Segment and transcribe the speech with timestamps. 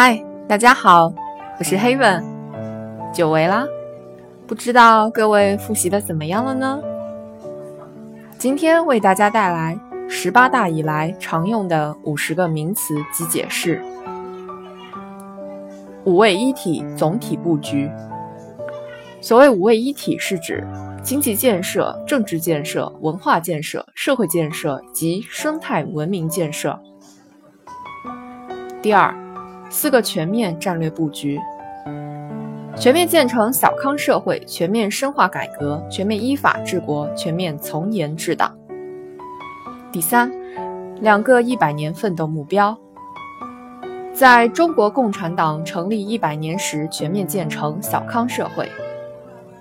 [0.00, 1.12] 嗨，大家好，
[1.58, 2.24] 我是黑文，
[3.12, 3.66] 久违啦，
[4.46, 6.80] 不知道各位复习的怎么样了呢？
[8.38, 9.76] 今天为大家带来
[10.08, 13.82] 十八大以来常用的五十个名词及解释。
[16.04, 17.90] 五位一体总体布局。
[19.20, 20.64] 所谓五位一体，是指
[21.02, 26.78] 经济建设、政治建设、文化建设、社会建设及生态文明建设。
[28.80, 29.12] 第二，
[29.70, 31.38] 四个全面战略布局：
[32.76, 38.56] 全面建成小康社会，全面深化改革，全面依法治国，全面从严治党。
[39.92, 40.32] 第三，
[41.00, 42.76] 两个一百年奋斗目标：
[44.14, 48.68] 在中国共产党成立一百年时，全面建成小康社会。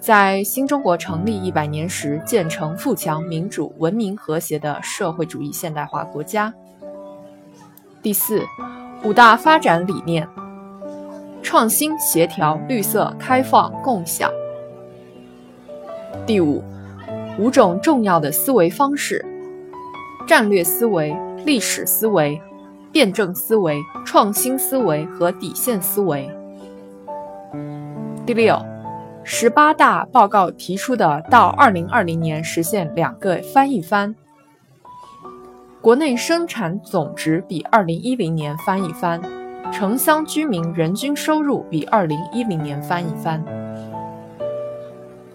[0.00, 6.52] 在新中国成立一百年时，建成富强、民主、文明、和谐的社会主义现代化国家。
[8.02, 8.42] 第四，
[9.04, 10.28] 五大发展理念：
[11.42, 14.30] 创新、协调、绿色、开放、共享。
[16.24, 16.62] 第五，
[17.36, 19.24] 五种重要的思维方式：
[20.24, 22.40] 战略思维、历史思维、
[22.92, 26.30] 辩证思维、创新思维和底线思维。
[28.24, 28.56] 第六。
[29.24, 34.12] 十八大报告提出的到二零二零年实现两个翻一番，
[35.82, 39.20] 国内生产总值比二零一零年翻一番，
[39.72, 43.44] 城乡居民人均收入比二零一零年翻一番。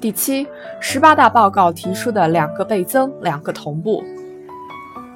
[0.00, 0.46] 第七，
[0.78, 4.04] 十八大报告提出的两个倍增，两个同步。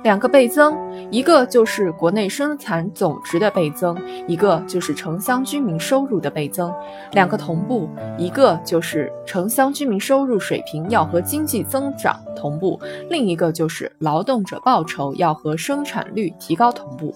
[0.03, 0.77] 两个倍增，
[1.13, 6.75] 一个就是国内生产总值的倍增，一个就是城乡居民收入的倍增。
[7.13, 17.15] 两个同步，一个就是城乡居民收入水平要和经济增长同步，另一个就是劳动者报酬要和生产率提高同步。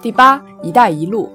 [0.00, 1.30] 第八，“一带一路”，“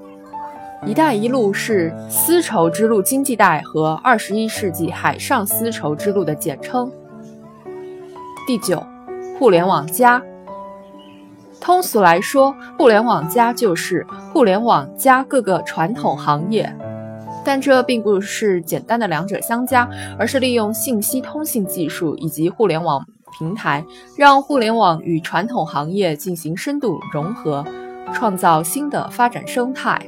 [0.87, 6.91] 一带一路”是丝绸之路经济带和二十一世纪海上丝绸之路的简称。
[8.47, 8.85] 第九，
[9.39, 10.21] 互联网加。
[11.59, 16.71] 通俗来说，互联网加就是互联网加各个传统行业，
[17.43, 19.89] 但这并不是简单的两者相加，
[20.19, 23.03] 而是利用信息通信技术以及互联网
[23.39, 23.83] 平台，
[24.15, 27.65] 让互联网与传统行业进行深度融合，
[28.13, 29.99] 创造新的发展生态。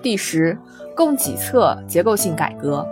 [0.00, 0.56] 第十，
[0.94, 2.86] 供给侧结构性改革。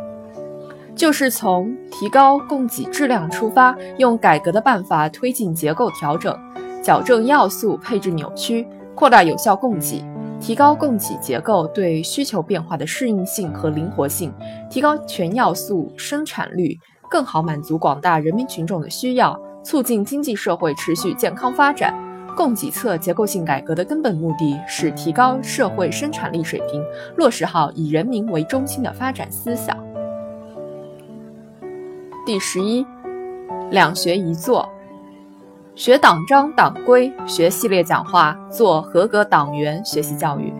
[0.94, 6.38] 就是从提高供给质量出发，用改革的办法推进结构调整，
[6.82, 10.04] 矫正要素配置扭曲，扩大有效供给，
[10.38, 14.32] 提高供给结构对需求变化的适应性和灵活性，
[14.70, 21.94] 提高全要素生产率，更好满足广大人民群众的需要，促进经济社会持续健康发展。
[22.34, 26.82] 供给侧结构性改革的根本目的是提高社会生产力水平，
[27.16, 29.76] 落实好以人民为中心的发展思想。
[32.24, 32.86] 第十一，
[33.72, 34.68] 两学一做，
[35.74, 40.54] 学党章党规，学系列讲话，做合格党员学习教育。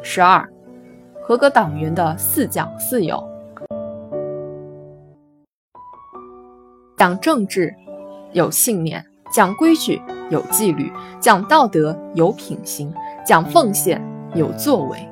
[0.00, 0.48] 十二，
[1.24, 3.20] 合格党员的四讲四有：
[6.96, 7.74] 讲政治，
[8.30, 9.02] 有信念；
[9.34, 10.00] 讲规矩，
[10.30, 12.92] 有纪律；讲道德，有品行；
[13.26, 14.00] 讲奉献，
[14.36, 15.08] 有作为。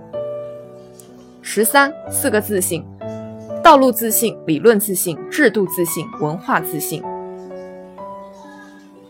[1.42, 2.86] 十三，四个自信。
[3.62, 7.02] 道路自信、理论自信、制度自信、文化自信。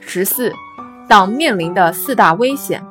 [0.00, 0.52] 十四，
[1.08, 2.84] 党面临的四大危险：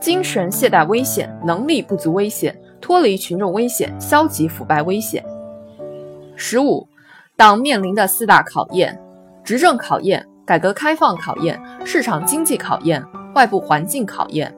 [0.00, 5.22] 精神懈怠危险、能力不足危险、脱离群众危险、消极腐败危险。
[6.36, 6.88] 十五，
[7.36, 8.98] 党面临的四大考验：
[9.44, 14.52] 执政考验、改革开放考验、市场经济考验、外部环境考验。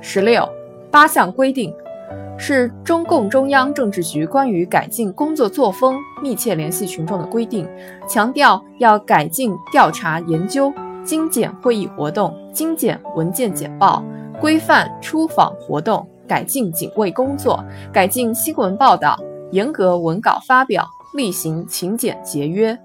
[0.00, 0.48] 十六，
[0.90, 1.74] 八项规定。
[2.36, 7.68] 是中共中央政治局关于改进工作作风、密切联系群众的规定，
[8.08, 10.72] 强调要改进调查研究、
[11.04, 14.02] 精简会议活动、精简文件简报、
[14.40, 19.18] 规范出访活动，改进警卫工作，改进新闻报道，
[19.52, 20.84] 严格文稿发表，
[21.14, 22.76] 厉行勤俭节约。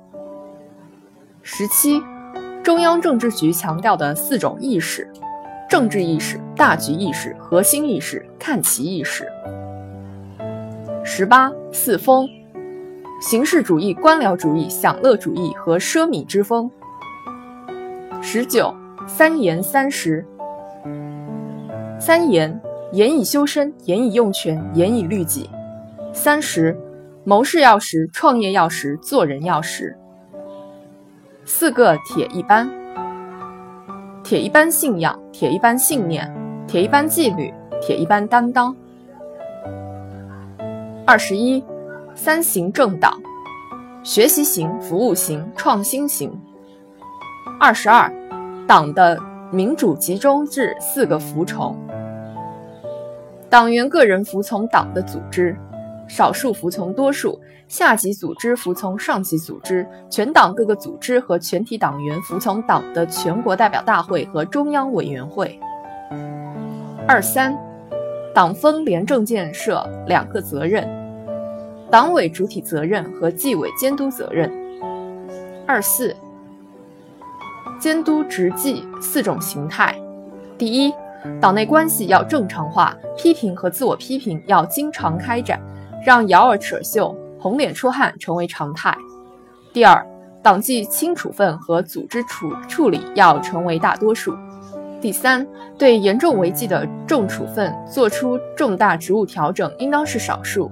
[1.42, 2.01] 十七，
[2.62, 5.12] 中央政治局强调的四种意识。
[5.69, 9.31] 政治意识、大局意识、核心意识、看齐意识。
[11.04, 12.27] 十八四风：
[13.21, 16.69] 形式主义、官僚主义、享乐主义和奢靡之风。
[18.19, 18.74] 十九
[19.06, 20.25] 三严三实：
[22.00, 22.60] 三严，
[22.92, 25.48] 严以修身，严以用权，严以律己；
[26.12, 26.75] 三实，
[27.24, 29.95] 谋事要实，创业要实，做人要实。
[31.45, 32.69] 四个铁一般：
[34.30, 36.31] 铁一般信仰，铁一般信念，
[36.68, 38.76] 铁一般纪律，铁一般担当。
[41.04, 41.64] 二十一，
[42.14, 43.20] 三型政党：
[44.04, 46.31] 学习型、服务型、创新型。
[47.60, 48.14] 二十二，
[48.68, 49.20] 党的
[49.52, 51.76] 民主集中制四个服从：
[53.50, 55.58] 党员个人服从党的组织。
[56.09, 65.57] 少数服从多数，下级组织服从上级组织，全党各个组织和全体党员服从党的全国代表大会和中央委员会。
[67.07, 67.56] 二三，
[68.33, 70.88] 党风廉政建设两个责任：
[71.91, 74.51] 党委主体责任和纪委监督责任。
[75.67, 76.15] 二四，
[77.79, 79.95] 监督执纪四种形态：
[80.57, 80.91] 第一，
[81.39, 85.61] 党内关系要正常化，批评和自我批评要经常开展。
[86.09, 88.97] 让咬耳扯袖、红脸出汗成为常态。
[89.71, 90.03] 第二，
[90.41, 94.35] 党纪轻处分和组织处处理要成为大多数。
[95.00, 95.45] 第三，
[95.77, 100.71] 对严重违纪的重处分作出重大职务调整应当是少数。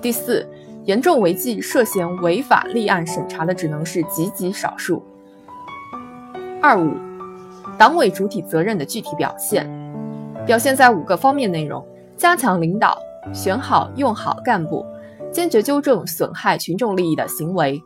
[0.00, 0.48] 第四，
[0.84, 5.04] 严重违纪涉嫌违法立案审查的只能是极极少数。
[6.62, 6.94] 二五，
[7.76, 9.68] 党委主体责任的具体表现，
[10.46, 11.86] 表现在五个方面内容：
[12.16, 12.98] 加强领导。
[13.32, 14.84] 选好用好干部，
[15.30, 17.82] 坚决纠正损害群众利益的行为，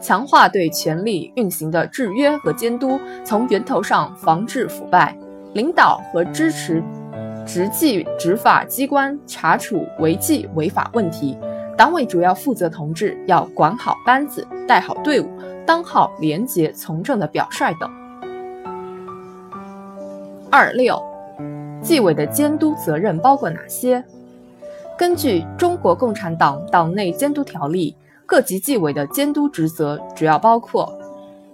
[0.00, 5.16] 强化对权力运行的制约和监督，从源头上防治腐败，
[5.52, 6.82] 领导和支持
[7.46, 11.36] 执纪执法机关查处违纪违法问题。
[11.76, 15.28] 党委主要负责同志要管好班子，带好队伍，
[15.66, 17.90] 当好廉洁从政的表率等。
[20.50, 21.02] 二六，
[21.82, 24.04] 纪委的监督责任包括哪些？
[24.96, 30.96] 根据《中国共产党党内监督条例》，各级纪委的监督职责主要包括：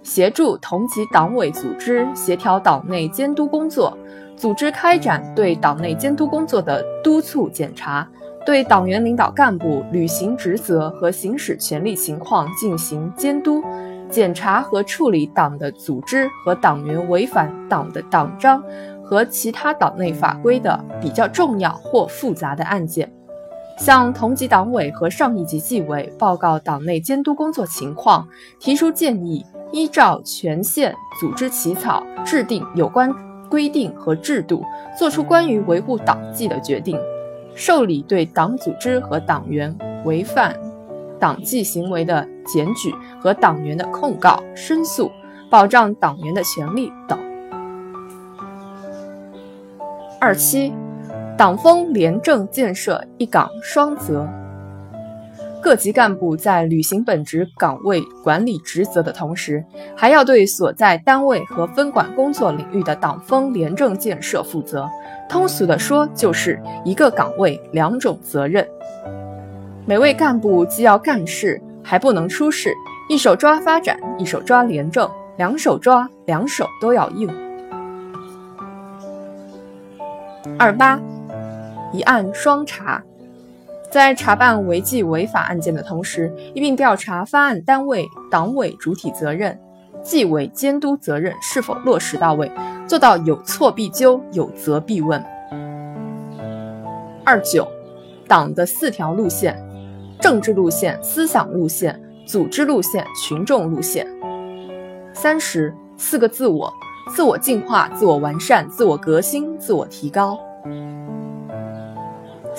[0.03, 3.97] 协助同级党委组织协调党内监督工作，
[4.37, 8.07] 组织开展对党内监督工作的督促检查，
[8.45, 13.63] 对党员领导干部履行职责和行使权力情况进行监督、
[14.07, 18.63] 检查和处理党的组织和党员违反党的党章
[19.03, 23.11] 和其他党内法规的比较重要或复杂的案件。
[23.81, 28.27] 向同级党委和上一级纪委报告党内监督工作情况，
[28.59, 33.11] 提出建议，依照权限组织起草、制定有关
[33.49, 34.63] 规定和制度，
[34.95, 36.95] 作出关于维护党纪的决定，
[37.55, 39.75] 受理对党组织和党员
[40.05, 40.55] 违反
[41.19, 45.09] 党纪行为的检举和党员的控告、申诉，
[45.49, 47.17] 保障党员的权利等。
[50.19, 50.71] 二七。
[51.37, 54.27] 党风廉政建设一岗双责，
[55.59, 59.63] 各级干部在履行本职岗位管理职责的同时，
[59.95, 64.87] 还要对所在单位和分管工作领域的党风廉政建设负责。
[65.27, 68.67] 通俗的说，就是一个岗位两种责任。
[69.87, 72.71] 每位干部既要干事，还不能出事，
[73.09, 77.27] 一手抓发展，一手抓廉政，两手抓，两手都要硬。
[80.59, 81.01] 二八。
[81.91, 83.03] 一案双查，
[83.91, 89.59] 在查办违纪违法案件的同时，一并调查发案单位党委主体责任、
[90.01, 92.49] 纪委监督责任是否落实到位，
[92.87, 95.21] 做到有错必纠、有责必问。
[97.23, 97.67] 二九，
[98.27, 99.55] 党的四条路线：
[100.19, 104.07] 政治路线、思想路线、组织路线、群众路线。
[105.13, 106.73] 三十，四个自我：
[107.13, 110.39] 自我进化、自我完善、自我革新、自我提高。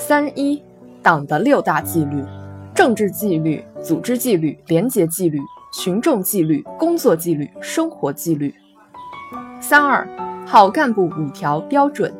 [0.05, 0.61] 三一，
[1.01, 2.21] 党的六大纪律：
[2.75, 5.39] 政治纪律、组织纪律、廉洁纪律、
[5.71, 8.53] 群众纪律、工作纪律、生活纪律。
[9.61, 10.05] 三二，
[10.45, 12.13] 好干部五条标准：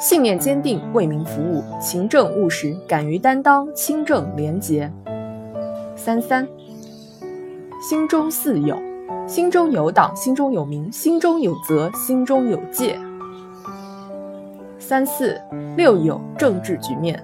[0.00, 4.90] 信念坚定，为民服务，勤政务实，敢于担当，清正廉洁。
[5.94, 6.48] 三三，
[7.86, 8.74] 心中四有，
[9.26, 12.98] 心中有党，心中有民，心中有责，心中有戒。
[14.88, 15.38] 三四
[15.76, 17.22] 六有政治局面，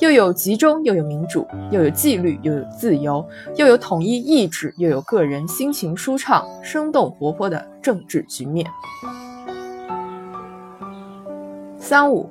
[0.00, 8.66] 又有集中，又有民主，又有纪律，又有自由，又有统一意志，又有个人心情舒畅、生动活泼的政治局面。
[11.78, 12.28] 三五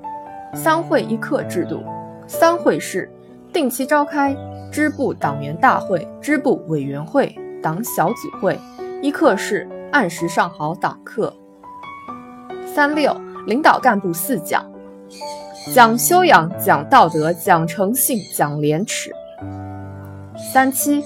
[0.53, 1.79] 三会一课制度，
[2.27, 3.09] 三会是
[3.53, 4.35] 定期召开
[4.69, 8.57] 支部党员大会、支部委员会、党小组会；
[9.01, 11.33] 一课是按时上好党课。
[12.65, 13.15] 三六
[13.47, 14.73] 领导干部四讲。
[15.74, 19.12] 讲修养，讲道德，讲诚信，讲廉耻。
[20.51, 21.03] 三七，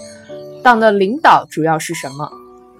[0.63, 2.29] 党的领导主要是什么？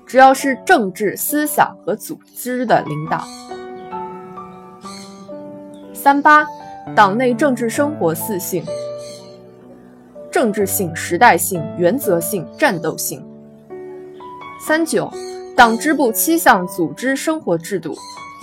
[0.06, 3.24] 主要是政治思想和组织的领导。
[5.94, 6.48] 三八，
[6.96, 8.64] 党内政治生活四性：
[10.32, 13.22] 政治性、时代性、原则性、战斗性。
[14.66, 15.12] 三九，
[15.58, 17.96] 党支部七项组织生活制度：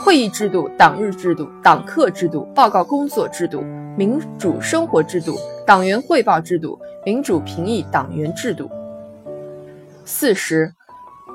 [0.04, 3.62] 会议制度、党日制度、党课制度、报告工作制度、
[3.96, 8.68] 民主生活制度、党员汇报制度、民主评议党员制度。
[10.04, 10.74] 四十，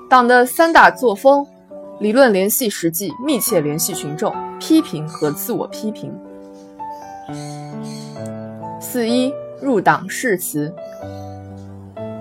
[0.09, 1.47] 党的三大作风：
[2.01, 6.13] 理论联系实际，密切联系群众，批评和自我批评。
[8.81, 10.73] 四一，入党誓词：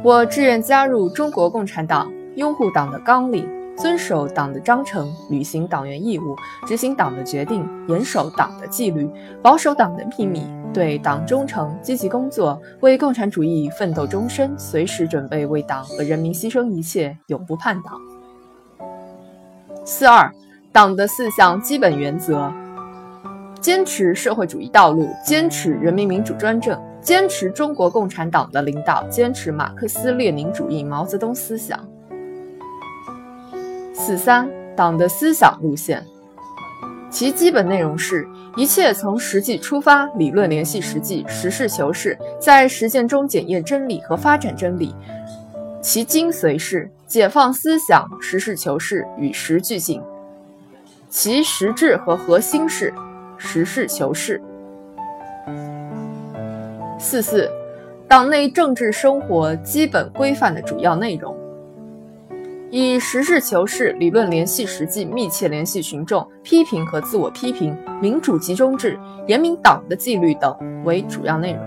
[0.05, 2.09] 我志愿加入中国共产党，
[2.39, 6.37] 拥护党的纲领，遵守党的章程，履行党员义务，
[6.69, 9.11] 执行党的决定，严守党的纪律，
[9.43, 10.47] 保守党的秘密。
[10.73, 17.95] 对党忠诚，积极工作，为共产主义奋斗终身，随时准备为党和人民牺牲一切，永不叛党。
[19.85, 20.33] 四二，
[20.71, 22.53] 党的四项基本原则：
[23.61, 31.81] 坚持社会主义道路，坚持人民民主专政，坚持中国共产党的领导，坚持马克思列宁主义毛泽东思想。
[33.99, 36.03] 四三，党的思想路线。
[37.11, 38.27] 其基本内容是
[38.57, 44.95] 一切从实际出发，理论联系实际，实事求是，在实践中检验真理和发展真理。
[45.83, 50.01] 其精髓是解放思想，实事求是，与时俱进。
[51.11, 52.95] 其实质和核心是
[53.37, 54.41] 实事求是。
[57.01, 57.51] 四四，
[58.07, 61.37] 党内政治生活基本规范的主要内容。
[62.71, 71.63] 以实事求是、理论联系实际、密切联系群众、批评和自我批评、民主集中制、严明党的纪律等为主要内容。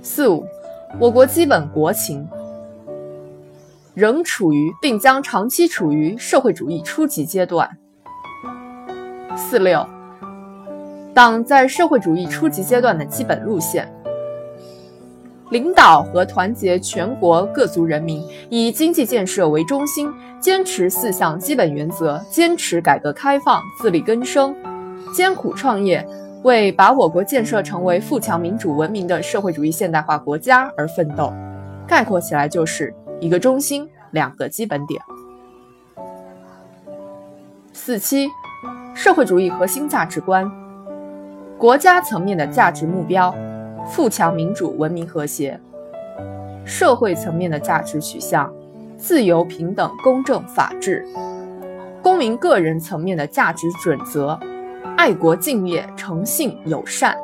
[0.00, 0.46] 四五，
[1.00, 2.28] 我国基本国情
[3.94, 7.68] 仍处于并将长期处于社会主义初级阶段。
[9.36, 9.84] 四六，
[11.12, 13.92] 党在社会主义初级阶段的基本路线。
[15.50, 24.54] 领导和团结全国各族人民，以经济建设为中心，坚持四项基本原则，坚持改革开放，自力更生，
[25.14, 26.04] 艰苦创业，
[26.42, 31.32] 为把我国建设成为富强民主文明的社会主义现代化国家而奋斗。
[31.86, 35.00] 概括起来就是一个中心，两个基本点。
[37.72, 38.28] 四七，
[38.96, 40.50] 社会主义核心价值观，
[41.56, 43.32] 国家层面的价值目标。
[43.88, 45.58] 富强民主文明和谐，
[46.64, 48.52] 社会层面的价值取向，
[48.96, 51.06] 自由平等公正法治，
[52.02, 54.38] 公民个人层面的价值准则，
[54.96, 57.16] 爱国敬业诚信友善。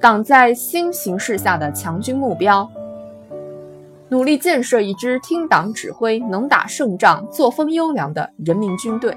[0.00, 2.70] 党在新形势下的强军目标，
[4.08, 9.14] 努力建设一支听党指挥、能打胜仗、作风优良的人民军队。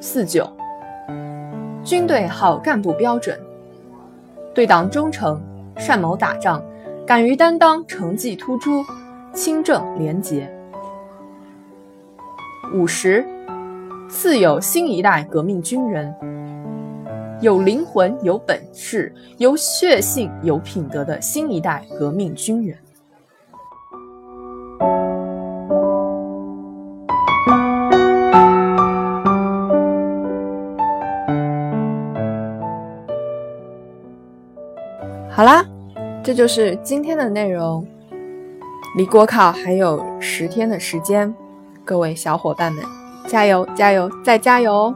[0.00, 0.59] 四九。
[1.82, 3.38] 军队好干部标准：
[4.54, 5.40] 对党忠诚，
[5.78, 6.62] 善谋打仗，
[7.06, 8.84] 敢于担当，成绩突出，
[9.32, 10.52] 清正廉洁。
[12.74, 13.24] 五十，
[14.10, 16.14] 赐有新一代革命军人，
[17.40, 22.76] 有灵魂、有本事、有血性、有品德的新一代革命军人。
[35.40, 35.64] 好啦，
[36.22, 37.82] 这就是今天的内容。
[38.94, 41.34] 离国考还有十天的时间，
[41.82, 42.84] 各位小伙伴们，
[43.26, 44.94] 加油加油再加油！